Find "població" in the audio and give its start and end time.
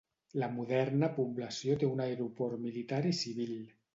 1.17-1.77